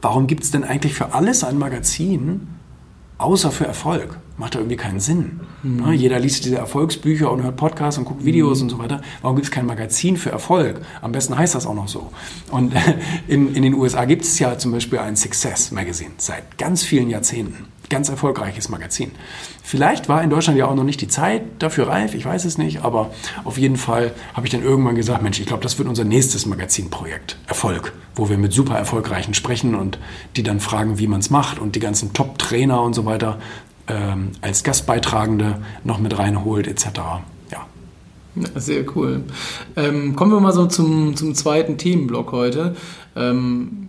warum 0.01 0.27
gibt 0.27 0.43
es 0.43 0.51
denn 0.51 0.65
eigentlich 0.65 0.93
für 0.93 1.13
alles 1.13 1.45
ein 1.45 1.57
Magazin, 1.57 2.47
außer 3.17 3.51
für 3.51 3.65
Erfolg? 3.65 4.19
macht 4.37 4.53
da 4.53 4.59
irgendwie 4.59 4.77
keinen 4.77 4.99
Sinn. 4.99 5.39
Mhm. 5.63 5.91
Jeder 5.93 6.19
liest 6.19 6.45
diese 6.45 6.57
Erfolgsbücher 6.57 7.31
und 7.31 7.43
hört 7.43 7.57
Podcasts 7.57 7.97
und 7.97 8.05
guckt 8.05 8.23
Videos 8.23 8.59
mhm. 8.59 8.63
und 8.63 8.69
so 8.69 8.79
weiter. 8.79 9.01
Warum 9.21 9.35
gibt 9.35 9.47
es 9.47 9.51
kein 9.51 9.65
Magazin 9.65 10.15
für 10.15 10.29
Erfolg? 10.29 10.81
Am 11.01 11.11
besten 11.11 11.37
heißt 11.37 11.55
das 11.55 11.65
auch 11.65 11.73
noch 11.73 11.87
so. 11.87 12.11
Und 12.51 12.73
in, 13.27 13.53
in 13.55 13.63
den 13.63 13.73
USA 13.73 14.05
gibt 14.05 14.23
es 14.23 14.37
ja 14.39 14.57
zum 14.57 14.71
Beispiel 14.71 14.99
ein 14.99 15.15
Success 15.15 15.71
Magazine 15.71 16.11
seit 16.17 16.57
ganz 16.57 16.83
vielen 16.83 17.09
Jahrzehnten 17.09 17.65
ganz 17.89 18.09
erfolgreiches 18.09 18.69
Magazin. 18.69 19.11
Vielleicht 19.63 20.09
war 20.09 20.21
in 20.23 20.29
Deutschland 20.29 20.57
ja 20.57 20.65
auch 20.65 20.75
noch 20.75 20.83
nicht 20.83 21.01
die 21.01 21.07
Zeit 21.07 21.43
dafür 21.59 21.87
reif, 21.87 22.13
ich 22.13 22.25
weiß 22.25 22.45
es 22.45 22.57
nicht, 22.57 22.83
aber 22.83 23.11
auf 23.43 23.57
jeden 23.57 23.77
Fall 23.77 24.13
habe 24.33 24.45
ich 24.47 24.51
dann 24.51 24.63
irgendwann 24.63 24.95
gesagt, 24.95 25.21
Mensch, 25.21 25.39
ich 25.39 25.45
glaube, 25.45 25.63
das 25.63 25.77
wird 25.77 25.87
unser 25.87 26.03
nächstes 26.03 26.45
Magazinprojekt, 26.45 27.37
Erfolg, 27.47 27.93
wo 28.15 28.29
wir 28.29 28.37
mit 28.37 28.53
super 28.53 28.75
Erfolgreichen 28.75 29.33
sprechen 29.33 29.75
und 29.75 29.99
die 30.35 30.43
dann 30.43 30.59
fragen, 30.59 30.99
wie 30.99 31.07
man 31.07 31.19
es 31.19 31.29
macht 31.29 31.59
und 31.59 31.75
die 31.75 31.79
ganzen 31.79 32.13
Top-Trainer 32.13 32.81
und 32.81 32.93
so 32.93 33.05
weiter 33.05 33.39
ähm, 33.87 34.31
als 34.41 34.63
Gastbeitragende 34.63 35.61
noch 35.83 35.99
mit 35.99 36.17
reinholt 36.17 36.67
etc. 36.67 36.87
Ja. 37.51 37.65
sehr 38.55 38.85
cool. 38.95 39.23
Ähm, 39.75 40.15
kommen 40.15 40.31
wir 40.31 40.39
mal 40.39 40.53
so 40.53 40.65
zum, 40.67 41.15
zum 41.15 41.35
zweiten 41.35 41.77
Themenblock 41.77 42.31
heute. 42.31 42.75
Ähm, 43.15 43.87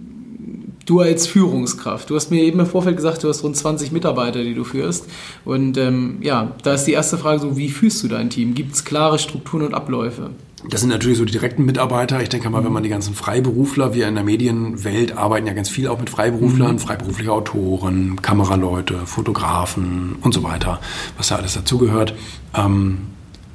du 0.88 1.00
als 1.00 1.26
Führungskraft. 1.26 2.11
Du 2.11 2.16
hast 2.16 2.30
mir 2.30 2.42
eben 2.42 2.61
im 2.61 2.66
Vorfeld 2.66 2.97
gesagt, 2.97 3.23
du 3.23 3.28
hast 3.28 3.42
rund 3.42 3.57
20 3.57 3.92
Mitarbeiter, 3.92 4.42
die 4.42 4.54
du 4.54 4.64
führst. 4.64 5.07
Und 5.45 5.76
ähm, 5.76 6.18
ja, 6.21 6.52
da 6.62 6.75
ist 6.75 6.85
die 6.85 6.92
erste 6.92 7.18
Frage 7.18 7.40
so, 7.40 7.57
wie 7.57 7.68
führst 7.68 8.02
du 8.02 8.09
dein 8.09 8.30
Team? 8.30 8.54
Gibt 8.54 8.75
es 8.75 8.85
klare 8.85 9.18
Strukturen 9.18 9.66
und 9.66 9.75
Abläufe? 9.75 10.30
Das 10.68 10.80
sind 10.80 10.90
natürlich 10.90 11.18
so 11.18 11.25
die 11.25 11.33
direkten 11.33 11.64
Mitarbeiter. 11.64 12.21
Ich 12.21 12.30
denke 12.30 12.50
mal, 12.50 12.64
wenn 12.64 12.73
man 12.73 12.83
die 12.83 12.88
ganzen 12.88 13.14
Freiberufler, 13.14 13.95
wir 13.95 14.09
in 14.09 14.14
der 14.16 14.25
Medienwelt 14.25 15.16
arbeiten 15.16 15.47
ja 15.47 15.52
ganz 15.52 15.68
viel 15.68 15.87
auch 15.87 16.00
mit 16.00 16.11
Freiberuflern, 16.11 16.73
mhm. 16.73 16.78
freiberufliche 16.80 17.33
Autoren, 17.33 18.21
Kameraleute, 18.23 19.07
Fotografen 19.07 20.16
und 20.21 20.35
so 20.35 20.42
weiter, 20.42 20.80
was 21.16 21.28
da 21.28 21.37
alles 21.37 21.54
dazugehört. 21.54 22.14
Ähm, 22.57 22.99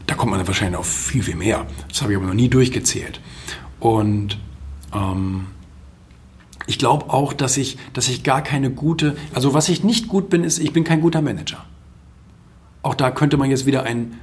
da 0.07 0.15
kommt 0.15 0.31
man 0.31 0.39
dann 0.39 0.47
wahrscheinlich 0.47 0.77
auf 0.77 0.87
viel, 0.87 1.23
viel 1.23 1.35
mehr. 1.35 1.65
Das 1.89 2.01
habe 2.01 2.13
ich 2.13 2.17
aber 2.17 2.27
noch 2.27 2.33
nie 2.33 2.49
durchgezählt. 2.49 3.19
Und 3.79 4.37
ähm, 4.93 5.47
ich 6.67 6.79
glaube 6.79 7.09
auch, 7.09 7.33
dass 7.33 7.57
ich, 7.57 7.77
dass 7.93 8.07
ich 8.07 8.23
gar 8.23 8.41
keine 8.41 8.71
gute, 8.71 9.15
also 9.33 9.53
was 9.53 9.69
ich 9.69 9.83
nicht 9.83 10.07
gut 10.07 10.29
bin, 10.29 10.43
ist, 10.43 10.59
ich 10.59 10.73
bin 10.73 10.83
kein 10.83 11.01
guter 11.01 11.21
Manager. 11.21 11.65
Auch 12.81 12.95
da 12.95 13.11
könnte 13.11 13.37
man 13.37 13.49
jetzt 13.49 13.65
wieder 13.65 13.83
ein 13.83 14.19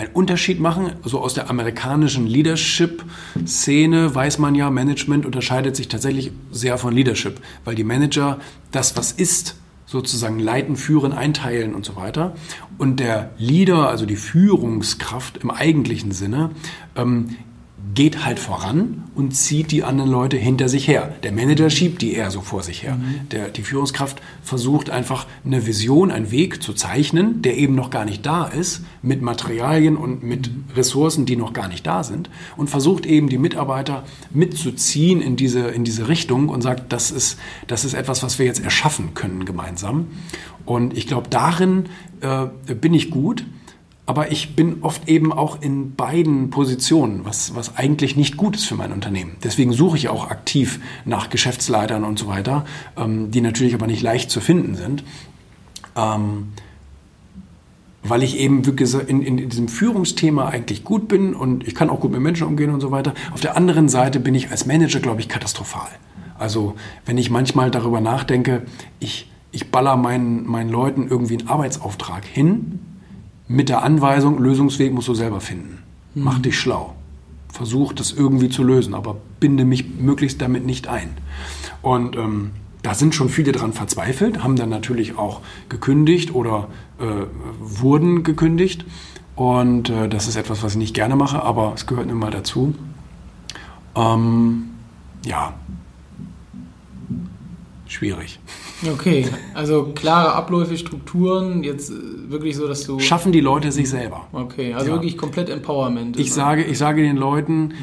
einen 0.00 0.12
Unterschied 0.12 0.60
machen. 0.60 0.92
So 1.04 1.20
aus 1.20 1.34
der 1.34 1.50
amerikanischen 1.50 2.26
Leadership-Szene 2.26 4.14
weiß 4.14 4.38
man 4.38 4.54
ja, 4.54 4.70
Management 4.70 5.26
unterscheidet 5.26 5.76
sich 5.76 5.88
tatsächlich 5.88 6.32
sehr 6.50 6.78
von 6.78 6.94
Leadership, 6.94 7.40
weil 7.64 7.74
die 7.74 7.84
Manager 7.84 8.38
das, 8.72 8.96
was 8.96 9.12
ist, 9.12 9.56
sozusagen 9.84 10.38
leiten, 10.38 10.76
führen, 10.76 11.12
einteilen 11.12 11.74
und 11.74 11.84
so 11.84 11.96
weiter. 11.96 12.34
Und 12.78 13.00
der 13.00 13.30
Leader, 13.38 13.88
also 13.88 14.06
die 14.06 14.16
Führungskraft 14.16 15.38
im 15.38 15.50
eigentlichen 15.50 16.12
Sinne, 16.12 16.50
ähm, 16.96 17.36
geht 17.94 18.24
halt 18.24 18.38
voran 18.38 19.04
und 19.14 19.32
zieht 19.32 19.72
die 19.72 19.82
anderen 19.82 20.10
Leute 20.10 20.36
hinter 20.36 20.68
sich 20.68 20.86
her. 20.86 21.14
Der 21.22 21.32
Manager 21.32 21.70
schiebt 21.70 22.02
die 22.02 22.14
eher 22.14 22.30
so 22.30 22.40
vor 22.40 22.62
sich 22.62 22.82
her. 22.82 22.94
Mhm. 22.94 23.28
Der, 23.30 23.48
die 23.48 23.62
Führungskraft 23.62 24.22
versucht 24.42 24.90
einfach 24.90 25.26
eine 25.44 25.66
Vision, 25.66 26.10
einen 26.10 26.30
Weg 26.30 26.62
zu 26.62 26.72
zeichnen, 26.72 27.42
der 27.42 27.56
eben 27.56 27.74
noch 27.74 27.90
gar 27.90 28.04
nicht 28.04 28.24
da 28.24 28.46
ist, 28.46 28.84
mit 29.02 29.22
Materialien 29.22 29.96
und 29.96 30.22
mit 30.22 30.50
Ressourcen, 30.76 31.26
die 31.26 31.36
noch 31.36 31.52
gar 31.52 31.68
nicht 31.68 31.86
da 31.86 32.04
sind 32.04 32.30
und 32.56 32.70
versucht 32.70 33.06
eben 33.06 33.28
die 33.28 33.38
Mitarbeiter 33.38 34.04
mitzuziehen 34.30 35.20
in 35.20 35.36
diese, 35.36 35.60
in 35.68 35.84
diese 35.84 36.08
Richtung 36.08 36.48
und 36.48 36.62
sagt, 36.62 36.92
das 36.92 37.10
ist, 37.10 37.38
das 37.66 37.84
ist 37.84 37.94
etwas, 37.94 38.22
was 38.22 38.38
wir 38.38 38.46
jetzt 38.46 38.62
erschaffen 38.62 39.14
können 39.14 39.44
gemeinsam. 39.44 40.06
Und 40.64 40.96
ich 40.96 41.06
glaube, 41.06 41.28
darin 41.28 41.86
äh, 42.20 42.46
bin 42.74 42.94
ich 42.94 43.10
gut. 43.10 43.44
Aber 44.10 44.32
ich 44.32 44.56
bin 44.56 44.78
oft 44.82 45.08
eben 45.08 45.32
auch 45.32 45.62
in 45.62 45.94
beiden 45.94 46.50
Positionen, 46.50 47.20
was, 47.22 47.54
was 47.54 47.76
eigentlich 47.76 48.16
nicht 48.16 48.36
gut 48.36 48.56
ist 48.56 48.64
für 48.64 48.74
mein 48.74 48.90
Unternehmen. 48.90 49.36
Deswegen 49.44 49.72
suche 49.72 49.96
ich 49.96 50.08
auch 50.08 50.32
aktiv 50.32 50.80
nach 51.04 51.30
Geschäftsleitern 51.30 52.02
und 52.02 52.18
so 52.18 52.26
weiter, 52.26 52.64
ähm, 52.96 53.30
die 53.30 53.40
natürlich 53.40 53.72
aber 53.72 53.86
nicht 53.86 54.02
leicht 54.02 54.32
zu 54.32 54.40
finden 54.40 54.74
sind. 54.74 55.04
Ähm, 55.94 56.48
weil 58.02 58.24
ich 58.24 58.36
eben 58.36 58.66
wirklich 58.66 58.92
in, 58.94 59.22
in, 59.22 59.48
diesem 59.48 59.68
Führungsthema 59.68 60.48
eigentlich 60.48 60.82
gut 60.82 61.06
bin 61.06 61.32
und 61.32 61.64
ich 61.68 61.76
kann 61.76 61.88
auch 61.88 62.00
gut 62.00 62.10
mit 62.10 62.20
Menschen 62.20 62.48
umgehen 62.48 62.74
und 62.74 62.80
so 62.80 62.90
weiter. 62.90 63.14
Auf 63.32 63.40
der 63.40 63.56
anderen 63.56 63.88
Seite 63.88 64.18
bin 64.18 64.34
ich 64.34 64.50
als 64.50 64.66
Manager, 64.66 64.98
glaube 64.98 65.20
ich, 65.20 65.28
katastrophal. 65.28 65.88
Also 66.36 66.74
wenn 67.06 67.16
ich 67.16 67.30
manchmal 67.30 67.70
darüber 67.70 68.00
nachdenke, 68.00 68.62
ich, 68.98 69.30
ich 69.52 69.70
baller 69.70 69.96
meinen, 69.96 70.48
meinen 70.48 70.68
Leuten 70.68 71.06
irgendwie 71.08 71.38
einen 71.38 71.48
Arbeitsauftrag 71.48 72.24
hin, 72.24 72.80
mit 73.50 73.68
der 73.68 73.82
Anweisung, 73.82 74.38
Lösungsweg 74.38 74.92
musst 74.92 75.08
du 75.08 75.14
selber 75.14 75.40
finden. 75.40 75.82
Mhm. 76.14 76.22
Mach 76.22 76.38
dich 76.38 76.56
schlau. 76.56 76.94
Versuch 77.52 77.92
das 77.92 78.12
irgendwie 78.12 78.48
zu 78.48 78.62
lösen, 78.62 78.94
aber 78.94 79.16
binde 79.40 79.64
mich 79.64 79.98
möglichst 79.98 80.40
damit 80.40 80.64
nicht 80.64 80.86
ein. 80.86 81.10
Und 81.82 82.16
ähm, 82.16 82.52
da 82.82 82.94
sind 82.94 83.12
schon 83.12 83.28
viele 83.28 83.50
dran 83.50 83.72
verzweifelt, 83.72 84.44
haben 84.44 84.54
dann 84.54 84.68
natürlich 84.68 85.18
auch 85.18 85.40
gekündigt 85.68 86.32
oder 86.32 86.68
äh, 87.00 87.26
wurden 87.58 88.22
gekündigt. 88.22 88.84
Und 89.34 89.90
äh, 89.90 90.08
das 90.08 90.28
ist 90.28 90.36
etwas, 90.36 90.62
was 90.62 90.72
ich 90.72 90.78
nicht 90.78 90.94
gerne 90.94 91.16
mache, 91.16 91.42
aber 91.42 91.72
es 91.74 91.88
gehört 91.88 92.06
nun 92.06 92.20
mal 92.20 92.30
dazu. 92.30 92.76
Ähm, 93.96 94.70
ja, 95.26 95.54
schwierig. 97.90 98.38
Okay, 98.90 99.26
also 99.54 99.92
klare 99.94 100.32
Abläufe, 100.32 100.78
Strukturen, 100.78 101.62
jetzt 101.64 101.90
äh, 101.90 101.94
wirklich 102.28 102.56
so, 102.56 102.66
dass 102.66 102.84
du. 102.84 102.98
Schaffen 102.98 103.32
die 103.32 103.40
Leute 103.40 103.72
sich 103.72 103.90
selber. 103.90 104.26
Okay, 104.32 104.72
also 104.72 104.88
ja. 104.88 104.92
wirklich 104.94 105.18
komplett 105.18 105.50
Empowerment. 105.50 106.18
Ich 106.18 106.32
sage, 106.32 106.64
ich 106.64 106.78
sage 106.78 107.02
den 107.02 107.16
Leuten, 107.16 107.74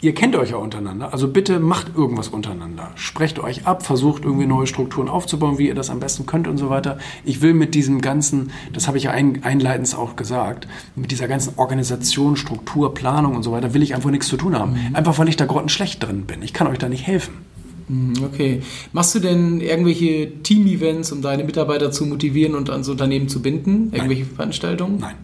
ihr 0.00 0.14
kennt 0.14 0.36
euch 0.36 0.50
ja 0.50 0.56
untereinander, 0.56 1.12
also 1.12 1.28
bitte 1.28 1.58
macht 1.58 1.96
irgendwas 1.96 2.28
untereinander. 2.28 2.90
Sprecht 2.94 3.38
euch 3.38 3.66
ab, 3.66 3.84
versucht 3.84 4.24
irgendwie 4.24 4.46
neue 4.46 4.66
Strukturen 4.66 5.08
aufzubauen, 5.08 5.58
wie 5.58 5.68
ihr 5.68 5.74
das 5.74 5.90
am 5.90 5.98
besten 5.98 6.26
könnt 6.26 6.46
und 6.46 6.58
so 6.58 6.68
weiter. 6.68 6.98
Ich 7.24 7.40
will 7.40 7.54
mit 7.54 7.74
diesem 7.74 8.00
ganzen, 8.00 8.50
das 8.72 8.86
habe 8.86 8.98
ich 8.98 9.04
ja 9.04 9.10
ein, 9.12 9.42
einleitend 9.44 9.96
auch 9.96 10.14
gesagt, 10.14 10.68
mit 10.94 11.10
dieser 11.10 11.26
ganzen 11.26 11.54
Organisation, 11.56 12.36
Struktur, 12.36 12.94
Planung 12.94 13.34
und 13.34 13.42
so 13.42 13.52
weiter, 13.52 13.74
will 13.74 13.82
ich 13.82 13.94
einfach 13.94 14.10
nichts 14.10 14.28
zu 14.28 14.36
tun 14.36 14.58
haben. 14.58 14.72
Mhm. 14.72 14.94
Einfach 14.94 15.18
weil 15.18 15.28
ich 15.28 15.36
da 15.36 15.46
grottenschlecht 15.46 16.02
drin 16.02 16.26
bin. 16.26 16.42
Ich 16.42 16.52
kann 16.52 16.66
euch 16.66 16.78
da 16.78 16.88
nicht 16.88 17.06
helfen. 17.06 17.53
Mhm, 17.88 18.24
okay. 18.24 18.62
Machst 18.92 19.14
du 19.14 19.18
denn 19.18 19.60
irgendwelche 19.60 20.30
Team-Events, 20.42 21.12
um 21.12 21.22
deine 21.22 21.44
Mitarbeiter 21.44 21.90
zu 21.90 22.06
motivieren 22.06 22.54
und 22.54 22.70
ans 22.70 22.88
Unternehmen 22.88 23.28
zu 23.28 23.42
binden? 23.42 23.90
Irgendwelche 23.92 24.24
Nein. 24.24 24.34
Veranstaltungen? 24.34 24.98
Nein. 25.00 25.16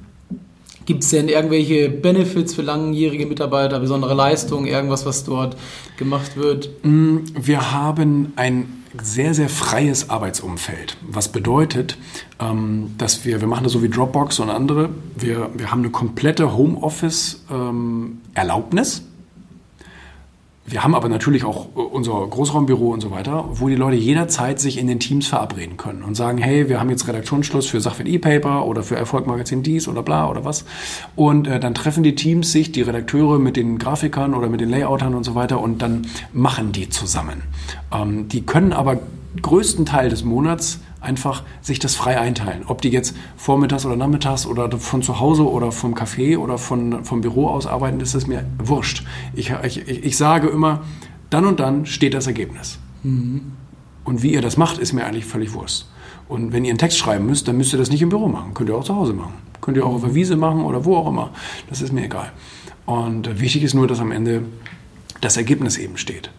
Gibt 0.87 1.05
es 1.05 1.11
denn 1.11 1.29
irgendwelche 1.29 1.88
Benefits 1.88 2.55
für 2.55 2.62
langjährige 2.62 3.26
Mitarbeiter, 3.26 3.79
besondere 3.79 4.14
Leistungen, 4.14 4.67
irgendwas, 4.67 5.07
was 5.07 5.25
dort 5.25 5.57
gemacht 5.97 6.37
wird? 6.37 6.71
Mm, 6.83 7.19
wir 7.35 7.73
haben 7.73 8.33
ein 8.37 8.67
sehr, 9.00 9.35
sehr 9.35 9.49
freies 9.49 10.11
Arbeitsumfeld. 10.11 10.97
Was 11.09 11.29
bedeutet, 11.29 11.97
ähm, 12.40 12.90
dass 12.99 13.25
wir, 13.25 13.40
wir 13.40 13.47
machen 13.47 13.62
das 13.64 13.73
so 13.73 13.85
wie 13.85 13.88
Dropbox 13.88 14.40
und 14.40 14.50
andere, 14.50 14.88
wir, 15.17 15.50
wir 15.55 15.71
haben 15.71 15.79
eine 15.81 15.90
komplette 15.90 16.57
Homeoffice-Erlaubnis. 16.57 19.02
Wir 20.67 20.85
haben 20.85 20.95
aber 20.95 21.09
natürlich 21.09 21.45
auch 21.45 21.67
äh, 21.75 21.81
unser 21.81 22.26
Großraumbüro 22.26 22.93
und 22.93 23.00
so 23.00 23.11
weiter, 23.11 23.45
wo 23.52 23.69
die 23.69 23.75
Leute 23.75 23.97
jederzeit 23.97 24.61
sich 24.61 24.79
in 24.79 24.87
den 24.87 25.00
Teams 25.00 25.26
verabreden 25.26 25.76
können 25.76 26.02
und 26.02 26.14
sagen, 26.14 26.38
hey, 26.38 26.69
wir 26.69 26.79
haben 26.79 26.90
jetzt 26.90 27.09
Redaktionsschluss 27.09 27.67
für 27.67 27.81
Sachwert 27.81 28.09
E-Paper 28.09 28.67
oder 28.67 28.83
für 28.83 28.97
Erfolgmagazin 28.97 29.62
dies 29.62 29.88
oder 29.88 30.02
bla 30.02 30.31
oder 30.31 30.45
was. 30.45 30.64
Und 31.17 31.49
äh, 31.49 31.59
dann 31.59 31.75
treffen 31.75 32.02
die 32.02 32.14
Teams 32.14 32.52
sich, 32.52 32.73
die 32.73 32.83
Redakteure 32.83 33.38
mit 33.38 33.57
den 33.57 33.79
Grafikern 33.79 34.35
oder 34.35 34.49
mit 34.49 34.61
den 34.61 34.71
Layoutern 34.71 35.14
und 35.14 35.25
so 35.25 35.35
weiter 35.35 35.61
und 35.61 35.83
dann 35.83 36.07
machen 36.33 36.73
die 36.73 36.88
zusammen. 36.88 37.43
Ähm, 37.93 38.29
die 38.29 38.43
können 38.43 38.73
aber 38.73 38.99
größten 39.40 39.87
Teil 39.87 40.09
des 40.09 40.25
Monats 40.25 40.81
einfach 41.00 41.42
sich 41.61 41.78
das 41.78 41.95
frei 41.95 42.19
einteilen. 42.21 42.64
Ob 42.66 42.83
die 42.83 42.90
jetzt 42.90 43.16
vormittags 43.37 43.87
oder 43.87 43.97
nachmittags 43.97 44.47
oder 44.47 44.71
von 44.78 45.02
zu 45.02 45.21
Hause 45.21 45.49
oder 45.49 45.73
vom 45.73 45.95
Café 45.95 46.38
oder 46.38 46.59
von, 46.59 47.04
vom 47.04 47.21
Büro 47.21 47.49
aus 47.49 47.66
arbeiten, 47.66 48.00
ist 48.00 48.14
es 48.14 48.26
mir 48.26 48.45
wurscht. 48.59 49.04
Ich, 49.35 49.52
ich, 49.62 49.88
ich 49.88 50.16
sage 50.16 50.49
immer, 50.49 50.83
dann 51.30 51.47
und 51.47 51.61
dann 51.61 51.87
steht 51.87 52.14
das 52.14 52.26
Ergebnis. 52.26 52.78
Mhm. 53.02 53.52
Und 54.04 54.23
wie 54.23 54.33
ihr 54.33 54.42
das 54.42 54.57
macht, 54.57 54.78
ist 54.78 54.92
mir 54.92 55.04
eigentlich 55.04 55.25
völlig 55.25 55.52
wurscht. 55.54 55.87
Und 56.28 56.52
wenn 56.52 56.64
ihr 56.64 56.71
einen 56.71 56.78
Text 56.78 56.99
schreiben 56.99 57.26
müsst, 57.26 57.49
dann 57.49 57.57
müsst 57.57 57.73
ihr 57.73 57.78
das 57.78 57.90
nicht 57.90 58.02
im 58.02 58.09
Büro 58.09 58.28
machen. 58.28 58.54
Könnt 58.54 58.69
ihr 58.69 58.76
auch 58.76 58.85
zu 58.85 58.95
Hause 58.95 59.12
machen. 59.12 59.35
Könnt 59.61 59.76
ihr 59.76 59.85
auch 59.85 59.95
auf 59.95 60.02
der 60.02 60.14
Wiese 60.14 60.37
machen 60.37 60.62
oder 60.62 60.85
wo 60.85 60.97
auch 60.97 61.09
immer. 61.09 61.30
Das 61.69 61.83
ist 61.83 61.92
mir 61.92 62.04
egal. 62.04 62.33
Und 62.87 63.40
wichtig 63.40 63.62
ist 63.62 63.75
nur, 63.75 63.87
dass 63.87 64.00
am 64.00 64.12
Ende 64.12 64.42
das 65.21 65.37
Ergebnis 65.37 65.76
eben 65.76 65.97
steht. 65.97 66.30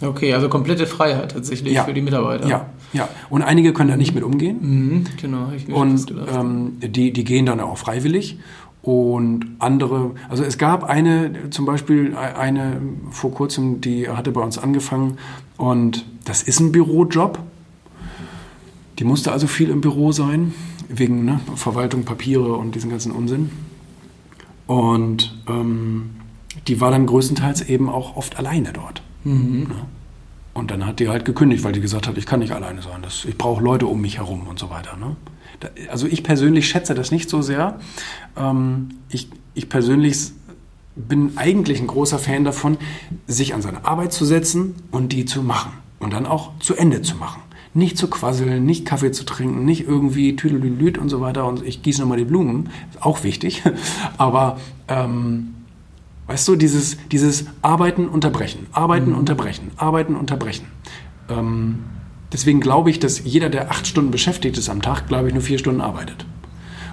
Okay, 0.00 0.32
also 0.34 0.48
komplette 0.48 0.86
Freiheit 0.86 1.32
tatsächlich 1.32 1.74
ja. 1.74 1.84
für 1.84 1.92
die 1.92 2.02
Mitarbeiter. 2.02 2.46
Ja, 2.46 2.66
ja. 2.92 3.08
Und 3.28 3.42
einige 3.42 3.72
können 3.72 3.90
da 3.90 3.96
nicht 3.96 4.14
mit 4.14 4.24
umgehen. 4.24 4.58
Mhm, 4.60 5.04
genau. 5.20 5.52
Ich 5.54 5.68
und 5.68 6.14
ähm, 6.32 6.78
die, 6.80 7.12
die 7.12 7.24
gehen 7.24 7.46
dann 7.46 7.60
auch 7.60 7.78
freiwillig. 7.78 8.38
Und 8.80 9.44
andere, 9.58 10.12
also 10.28 10.44
es 10.44 10.56
gab 10.56 10.84
eine, 10.84 11.50
zum 11.50 11.66
Beispiel 11.66 12.16
eine 12.16 12.80
vor 13.10 13.32
kurzem, 13.32 13.80
die 13.80 14.08
hatte 14.08 14.30
bei 14.30 14.40
uns 14.40 14.56
angefangen 14.56 15.18
und 15.56 16.06
das 16.24 16.42
ist 16.42 16.60
ein 16.60 16.72
Bürojob. 16.72 17.38
Die 18.98 19.04
musste 19.04 19.32
also 19.32 19.46
viel 19.46 19.68
im 19.70 19.80
Büro 19.80 20.12
sein, 20.12 20.54
wegen 20.88 21.24
ne, 21.24 21.40
Verwaltung, 21.54 22.04
Papiere 22.04 22.54
und 22.54 22.74
diesen 22.74 22.90
ganzen 22.90 23.12
Unsinn. 23.12 23.50
Und 24.66 25.36
ähm, 25.48 26.10
die 26.66 26.80
war 26.80 26.90
dann 26.90 27.06
größtenteils 27.06 27.68
eben 27.68 27.88
auch 27.88 28.16
oft 28.16 28.38
alleine 28.38 28.72
dort. 28.72 29.02
Mhm. 29.24 29.66
Ne? 29.68 29.86
Und 30.58 30.72
dann 30.72 30.84
hat 30.84 30.98
die 30.98 31.08
halt 31.08 31.24
gekündigt, 31.24 31.62
weil 31.62 31.72
die 31.72 31.80
gesagt 31.80 32.08
hat, 32.08 32.18
ich 32.18 32.26
kann 32.26 32.40
nicht 32.40 32.50
alleine 32.50 32.82
sein. 32.82 33.00
Das, 33.00 33.24
ich 33.24 33.38
brauche 33.38 33.62
Leute 33.62 33.86
um 33.86 34.00
mich 34.00 34.18
herum 34.18 34.48
und 34.48 34.58
so 34.58 34.70
weiter. 34.70 34.96
Ne? 34.96 35.14
Da, 35.60 35.68
also 35.88 36.08
ich 36.08 36.24
persönlich 36.24 36.68
schätze 36.68 36.96
das 36.96 37.12
nicht 37.12 37.30
so 37.30 37.42
sehr. 37.42 37.78
Ähm, 38.36 38.88
ich, 39.08 39.28
ich 39.54 39.68
persönlich 39.68 40.32
bin 40.96 41.34
eigentlich 41.36 41.80
ein 41.80 41.86
großer 41.86 42.18
Fan 42.18 42.42
davon, 42.42 42.76
sich 43.28 43.54
an 43.54 43.62
seine 43.62 43.84
Arbeit 43.84 44.12
zu 44.12 44.24
setzen 44.24 44.74
und 44.90 45.12
die 45.12 45.26
zu 45.26 45.44
machen. 45.44 45.74
Und 46.00 46.12
dann 46.12 46.26
auch 46.26 46.58
zu 46.58 46.74
Ende 46.74 47.02
zu 47.02 47.14
machen. 47.14 47.40
Nicht 47.72 47.96
zu 47.96 48.08
quasseln, 48.10 48.66
nicht 48.66 48.84
Kaffee 48.84 49.12
zu 49.12 49.22
trinken, 49.22 49.64
nicht 49.64 49.86
irgendwie 49.86 50.34
Tüdelülüt 50.34 50.98
und 50.98 51.08
so 51.08 51.20
weiter 51.20 51.46
und 51.46 51.64
ich 51.64 51.82
gieße 51.82 52.00
nochmal 52.00 52.18
die 52.18 52.24
Blumen. 52.24 52.70
Auch 52.98 53.22
wichtig. 53.22 53.62
Aber 54.18 54.58
ähm, 54.88 55.54
Weißt 56.28 56.46
du, 56.46 56.56
dieses, 56.56 56.98
dieses 57.10 57.46
Arbeiten, 57.62 58.06
unterbrechen, 58.06 58.66
Arbeiten, 58.72 59.10
mhm. 59.10 59.18
unterbrechen, 59.18 59.70
Arbeiten, 59.76 60.14
unterbrechen. 60.14 60.66
Ähm, 61.28 61.84
deswegen 62.32 62.60
glaube 62.60 62.90
ich, 62.90 63.00
dass 63.00 63.24
jeder, 63.24 63.48
der 63.48 63.70
acht 63.70 63.86
Stunden 63.86 64.10
beschäftigt 64.10 64.58
ist 64.58 64.68
am 64.68 64.82
Tag, 64.82 65.08
glaube 65.08 65.28
ich, 65.28 65.34
nur 65.34 65.42
vier 65.42 65.58
Stunden 65.58 65.80
arbeitet. 65.80 66.26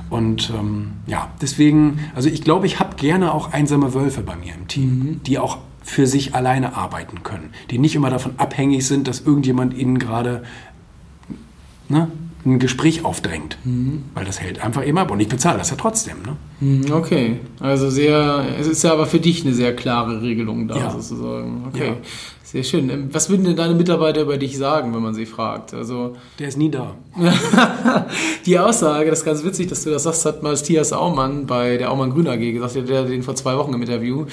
Und 0.09 0.51
ähm, 0.57 0.93
ja, 1.05 1.29
deswegen, 1.41 1.99
also 2.15 2.29
ich 2.29 2.43
glaube, 2.43 2.65
ich 2.65 2.79
habe 2.79 2.95
gerne 2.95 3.33
auch 3.33 3.51
einsame 3.51 3.93
Wölfe 3.93 4.21
bei 4.21 4.37
mir 4.37 4.53
im 4.55 4.69
Team, 4.69 4.99
mhm. 4.99 5.23
die 5.23 5.37
auch 5.37 5.57
für 5.83 6.07
sich 6.07 6.33
alleine 6.33 6.75
arbeiten 6.75 7.23
können, 7.23 7.49
die 7.69 7.77
nicht 7.77 7.95
immer 7.95 8.09
davon 8.09 8.35
abhängig 8.37 8.87
sind, 8.87 9.07
dass 9.07 9.19
irgendjemand 9.19 9.73
ihnen 9.75 9.99
gerade 9.99 10.43
ne, 11.89 12.09
ein 12.45 12.59
Gespräch 12.59 13.03
aufdrängt. 13.03 13.57
Mhm. 13.63 14.03
Weil 14.13 14.25
das 14.25 14.39
hält 14.39 14.63
einfach 14.63 14.83
immer 14.83 15.01
ab 15.01 15.11
und 15.11 15.19
ich 15.19 15.27
bezahle 15.27 15.57
das 15.57 15.71
ja 15.71 15.77
trotzdem. 15.77 16.17
Ne? 16.21 16.37
Mhm, 16.59 16.93
okay, 16.93 17.39
also 17.59 17.89
sehr, 17.89 18.45
es 18.59 18.67
ist 18.67 18.83
ja 18.83 18.93
aber 18.93 19.07
für 19.07 19.19
dich 19.19 19.43
eine 19.45 19.53
sehr 19.53 19.75
klare 19.75 20.21
Regelung 20.21 20.67
da 20.67 20.77
ja. 20.77 20.91
sozusagen. 20.91 21.65
Okay, 21.67 21.87
ja. 21.87 21.95
Sehr 22.55 22.63
schön. 22.63 22.89
Ähm, 22.89 23.09
was 23.11 23.29
würden 23.29 23.43
denn 23.43 23.55
deine 23.55 23.73
Mitarbeiter 23.73 24.21
über 24.21 24.37
dich 24.37 24.57
sagen, 24.57 24.93
wenn 24.93 25.01
man 25.01 25.13
sie 25.15 25.25
fragt? 25.25 25.73
Also 25.73 26.15
der 26.39 26.47
ist 26.47 26.57
nie 26.57 26.69
da. 26.69 26.95
die 28.45 28.57
Aussage, 28.59 29.09
das 29.09 29.19
ist 29.19 29.25
ganz 29.25 29.43
witzig, 29.43 29.67
dass 29.67 29.83
du 29.83 29.89
das 29.89 30.03
sagst, 30.03 30.25
hat 30.25 30.43
Matthias 30.43 30.93
Aumann 30.93 31.47
bei 31.47 31.75
der 31.77 31.91
Aumann 31.91 32.11
Grün 32.11 32.27
AG 32.27 32.39
gesagt, 32.39 32.87
der 32.87 33.01
hat 33.01 33.09
den 33.09 33.23
vor 33.23 33.35
zwei 33.35 33.57
Wochen 33.57 33.73
im 33.73 33.81
Interview. 33.81 34.25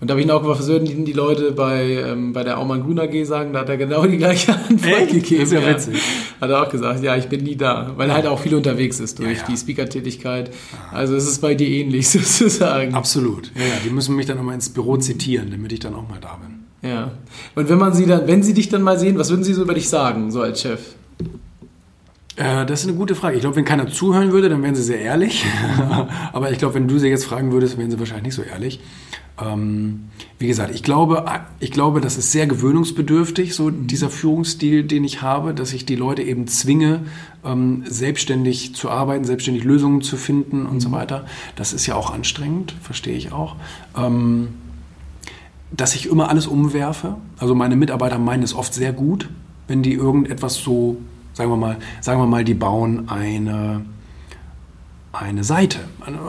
Und 0.00 0.08
da 0.08 0.12
habe 0.12 0.20
ich 0.20 0.26
ihn 0.26 0.30
auch 0.30 0.40
gefragt, 0.40 0.60
was 0.60 0.66
würden 0.66 1.04
die 1.04 1.12
Leute 1.12 1.52
bei, 1.52 2.02
ähm, 2.06 2.32
bei 2.32 2.42
der 2.42 2.58
Aumann 2.58 2.82
Grün 2.82 2.98
AG 2.98 3.24
sagen? 3.24 3.52
Da 3.52 3.60
hat 3.60 3.68
er 3.68 3.76
genau 3.76 4.04
die 4.04 4.18
gleiche 4.18 4.52
Antwort 4.68 5.02
Echt? 5.02 5.12
gegeben. 5.12 5.40
Das 5.40 5.48
ist 5.48 5.54
ja, 5.54 5.60
ja 5.60 5.74
witzig. 5.74 6.02
Hat 6.40 6.50
er 6.50 6.62
auch 6.62 6.68
gesagt, 6.68 7.02
ja, 7.04 7.16
ich 7.16 7.28
bin 7.28 7.44
nie 7.44 7.56
da, 7.60 7.92
weil 7.96 8.08
er 8.08 8.14
halt 8.14 8.26
auch 8.26 8.40
viel 8.40 8.54
unterwegs 8.54 9.00
ist 9.00 9.18
durch 9.18 9.38
ja, 9.38 9.38
ja. 9.38 9.44
die 9.48 9.56
Speaker-Tätigkeit. 9.56 10.50
Also 10.92 11.14
es 11.14 11.28
ist 11.28 11.40
bei 11.40 11.54
dir 11.54 11.68
ähnlich 11.68 12.08
sozusagen. 12.10 12.94
Absolut. 12.94 13.52
Ja, 13.54 13.62
ja, 13.62 13.74
die 13.84 13.90
müssen 13.90 14.16
mich 14.16 14.26
dann 14.26 14.36
nochmal 14.36 14.54
ins 14.54 14.70
Büro 14.70 14.96
zitieren, 14.96 15.50
damit 15.50 15.72
ich 15.72 15.80
dann 15.80 15.94
auch 15.94 16.08
mal 16.08 16.18
da 16.20 16.36
bin. 16.36 16.60
Ja. 16.90 17.12
Und 17.54 17.68
wenn 17.68 17.78
man 17.78 17.92
sie 17.92 18.06
dann, 18.06 18.26
wenn 18.26 18.42
sie 18.42 18.54
dich 18.54 18.68
dann 18.68 18.82
mal 18.82 18.98
sehen, 18.98 19.18
was 19.18 19.30
würden 19.30 19.44
sie 19.44 19.54
so 19.54 19.62
über 19.62 19.74
dich 19.74 19.88
sagen, 19.88 20.30
so 20.30 20.40
als 20.40 20.62
Chef? 20.62 20.80
Äh, 22.36 22.66
das 22.66 22.80
ist 22.80 22.88
eine 22.88 22.96
gute 22.96 23.14
Frage. 23.14 23.36
Ich 23.36 23.40
glaube, 23.40 23.56
wenn 23.56 23.64
keiner 23.64 23.86
zuhören 23.88 24.32
würde, 24.32 24.48
dann 24.48 24.62
wären 24.62 24.74
sie 24.74 24.82
sehr 24.82 25.00
ehrlich. 25.00 25.44
Aber 26.32 26.50
ich 26.50 26.58
glaube, 26.58 26.74
wenn 26.74 26.88
du 26.88 26.98
sie 26.98 27.08
jetzt 27.08 27.24
fragen 27.24 27.52
würdest, 27.52 27.78
wären 27.78 27.90
sie 27.90 27.98
wahrscheinlich 27.98 28.24
nicht 28.24 28.34
so 28.34 28.42
ehrlich. 28.42 28.80
Ähm, 29.40 30.04
wie 30.38 30.46
gesagt, 30.46 30.74
ich 30.74 30.82
glaube, 30.82 31.24
ich 31.60 31.70
glaube, 31.70 32.00
das 32.00 32.16
ist 32.16 32.32
sehr 32.32 32.46
gewöhnungsbedürftig, 32.46 33.54
so 33.54 33.70
dieser 33.70 34.10
Führungsstil, 34.10 34.84
den 34.84 35.04
ich 35.04 35.22
habe, 35.22 35.54
dass 35.54 35.72
ich 35.72 35.86
die 35.86 35.96
Leute 35.96 36.22
eben 36.22 36.46
zwinge, 36.46 37.00
ähm, 37.44 37.84
selbstständig 37.86 38.74
zu 38.74 38.90
arbeiten, 38.90 39.24
selbstständig 39.24 39.64
Lösungen 39.64 40.02
zu 40.02 40.16
finden 40.16 40.66
und 40.66 40.74
mhm. 40.74 40.80
so 40.80 40.92
weiter. 40.92 41.26
Das 41.56 41.72
ist 41.72 41.86
ja 41.86 41.94
auch 41.94 42.10
anstrengend, 42.10 42.74
verstehe 42.82 43.16
ich 43.16 43.32
auch. 43.32 43.56
Ähm, 43.96 44.48
dass 45.70 45.94
ich 45.94 46.06
immer 46.06 46.28
alles 46.28 46.46
umwerfe. 46.46 47.16
Also 47.38 47.54
meine 47.54 47.76
Mitarbeiter 47.76 48.18
meinen 48.18 48.42
es 48.42 48.54
oft 48.54 48.74
sehr 48.74 48.92
gut, 48.92 49.28
wenn 49.68 49.82
die 49.82 49.92
irgendetwas 49.92 50.56
so, 50.56 50.96
sagen 51.32 51.50
wir 51.50 51.56
mal, 51.56 51.76
sagen 52.00 52.20
wir 52.20 52.26
mal, 52.26 52.44
die 52.44 52.54
bauen 52.54 53.08
eine, 53.08 53.82
eine 55.12 55.44
Seite, 55.44 55.78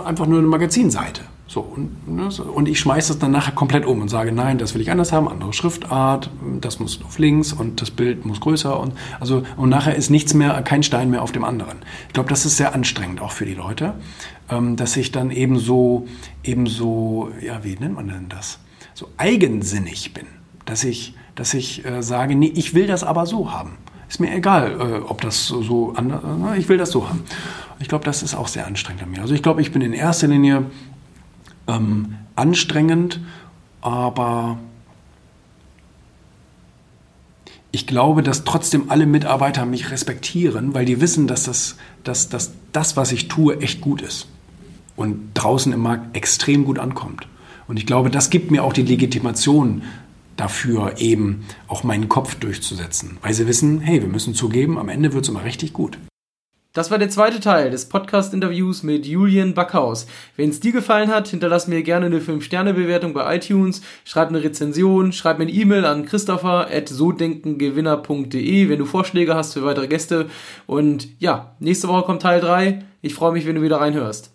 einfach 0.06 0.28
nur 0.28 0.40
eine 0.40 0.48
Magazinseite. 0.48 1.22
So, 1.48 1.60
und, 1.60 2.08
ne, 2.08 2.30
und 2.30 2.70
ich 2.70 2.80
schmeiße 2.80 3.10
das 3.10 3.20
dann 3.20 3.32
nachher 3.32 3.52
komplett 3.52 3.86
um 3.86 4.02
und 4.02 4.08
sage, 4.08 4.32
nein, 4.32 4.58
das 4.58 4.74
will 4.74 4.80
ich 4.80 4.90
anders 4.90 5.12
haben, 5.12 5.28
andere 5.28 5.52
Schriftart, 5.52 6.30
das 6.62 6.80
muss 6.80 7.04
auf 7.04 7.20
links 7.20 7.52
und 7.52 7.82
das 7.82 7.92
Bild 7.92 8.26
muss 8.26 8.40
größer 8.40 8.80
und 8.80 8.94
also 9.20 9.44
und 9.58 9.68
nachher 9.68 9.94
ist 9.94 10.10
nichts 10.10 10.34
mehr, 10.34 10.62
kein 10.62 10.82
Stein 10.82 11.10
mehr 11.10 11.22
auf 11.22 11.34
dem 11.34 11.44
anderen. 11.44 11.80
Ich 12.08 12.14
glaube, 12.14 12.30
das 12.30 12.46
ist 12.46 12.56
sehr 12.56 12.74
anstrengend 12.74 13.22
auch 13.22 13.32
für 13.32 13.46
die 13.46 13.54
Leute, 13.54 13.96
ähm, 14.50 14.78
dass 14.78 14.96
ich 14.96 15.12
dann 15.12 15.30
eben 15.30 15.60
so, 15.60 16.08
eben 16.42 16.68
so, 16.68 17.30
ja, 17.42 17.66
wie 17.66 17.76
nennt 17.76 17.96
man 17.96 18.08
denn 18.08 18.30
das? 18.30 18.60
so 19.02 19.10
eigensinnig 19.18 20.14
bin, 20.14 20.28
dass 20.66 20.84
ich, 20.84 21.16
dass 21.34 21.56
ich 21.56 21.84
äh, 21.86 22.04
sage, 22.04 22.36
nee, 22.36 22.52
ich 22.54 22.76
will 22.76 22.86
das 22.86 23.04
aber 23.04 23.26
so 23.26 23.52
haben. 23.52 23.78
Ist 24.12 24.20
mir 24.20 24.36
egal, 24.36 24.72
äh, 24.74 25.08
ob 25.08 25.22
das 25.22 25.48
so, 25.48 25.62
so 25.64 25.94
anders, 25.96 26.22
äh, 26.54 26.60
ich 26.60 26.68
will 26.68 26.78
das 26.78 26.92
so 26.92 27.08
haben. 27.08 27.24
Ich 27.80 27.88
glaube, 27.88 28.04
das 28.04 28.24
ist 28.24 28.36
auch 28.36 28.50
sehr 28.50 28.68
anstrengend 28.68 29.04
an 29.04 29.12
mir. 29.12 29.22
Also 29.22 29.34
ich 29.34 29.42
glaube, 29.42 29.62
ich 29.62 29.72
bin 29.72 29.82
in 29.82 29.94
erster 29.94 30.28
Linie 30.28 30.66
ähm, 31.66 32.18
anstrengend, 32.36 33.22
aber 33.80 34.58
ich 37.72 37.88
glaube, 37.88 38.22
dass 38.22 38.44
trotzdem 38.44 38.92
alle 38.92 39.06
Mitarbeiter 39.06 39.66
mich 39.66 39.92
respektieren, 39.92 40.74
weil 40.74 40.84
die 40.84 41.00
wissen, 41.00 41.26
dass 41.26 41.44
das, 41.44 41.78
dass, 42.04 42.28
dass 42.28 42.52
das, 42.74 42.98
was 42.98 43.14
ich 43.14 43.30
tue, 43.30 43.62
echt 43.62 43.80
gut 43.80 44.02
ist 44.02 44.28
und 44.98 45.32
draußen 45.36 45.72
im 45.72 45.80
Markt 45.80 46.18
extrem 46.18 46.66
gut 46.66 46.80
ankommt. 46.80 47.30
Und 47.70 47.78
ich 47.78 47.86
glaube, 47.86 48.10
das 48.10 48.30
gibt 48.30 48.52
mir 48.52 48.66
auch 48.66 48.74
die 48.74 48.84
Legitimation 48.84 49.84
dafür, 50.42 50.96
eben 50.98 51.46
auch 51.68 51.84
meinen 51.84 52.10
Kopf 52.10 52.36
durchzusetzen. 52.36 53.18
Weil 53.22 53.34
sie 53.34 53.48
wissen, 53.48 53.80
hey, 53.80 54.02
wir 54.02 54.10
müssen 54.10 54.34
zugeben, 54.34 54.78
am 54.78 54.90
Ende 54.90 55.14
wird 55.14 55.24
es 55.24 55.30
immer 55.30 55.46
richtig 55.46 55.72
gut. 55.72 55.98
Das 56.74 56.90
war 56.90 56.98
der 56.98 57.10
zweite 57.10 57.42
Teil 57.42 57.70
des 57.70 57.90
Podcast-Interviews 57.90 58.82
mit 58.82 59.06
Julian 59.06 59.54
Backhaus. 59.54 60.08
Wenn 60.38 60.52
es 60.52 60.62
dir 60.62 60.72
gefallen 60.72 61.10
hat, 61.10 61.28
hinterlass 61.28 61.68
mir 61.68 61.84
gerne 61.84 62.06
eine 62.06 62.20
5-Sterne-Bewertung 62.20 63.14
bei 63.14 63.36
iTunes, 63.36 63.82
schreib 64.06 64.30
eine 64.30 64.42
Rezension, 64.42 65.12
schreib 65.12 65.38
mir 65.38 65.44
eine 65.44 65.52
E-Mail 65.52 65.84
an 65.84 66.06
christopher.sodenkengewinner.de, 66.06 68.70
wenn 68.70 68.80
du 68.80 68.86
Vorschläge 68.86 69.36
hast 69.36 69.52
für 69.54 69.66
weitere 69.66 69.90
Gäste. 69.90 70.30
Und 70.66 71.10
ja, 71.20 71.58
nächste 71.60 71.90
Woche 71.90 72.04
kommt 72.04 72.22
Teil 72.22 72.40
3. 72.40 72.86
Ich 73.02 73.16
freue 73.16 73.34
mich, 73.34 73.46
wenn 73.46 73.56
du 73.56 73.62
wieder 73.62 73.82
reinhörst. 73.82 74.32